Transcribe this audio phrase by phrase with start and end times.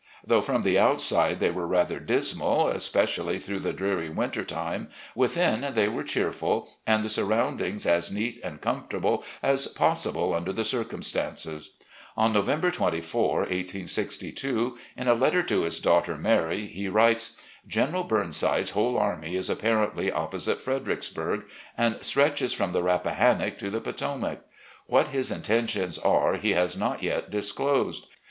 [0.25, 4.89] Though from the out side they were rather dismal, especially through the dreary winter time,
[5.13, 10.51] within they were cheerful, and the sur roundings as neat and comfortable as possible under
[10.51, 11.73] the circumstances.
[12.17, 17.35] On November 24, 1862, in a letter to his daughter Mary, he writes;..
[17.67, 21.43] (general Burnside's whole army is apparently opposite Fredericksbtirg,
[21.77, 24.39] and stretches from the Rap pahannock to the Potomac.
[24.87, 28.07] What his intentions are he 86 RECOLLECTIONS OF GENERAL LEE has not yet disclosed.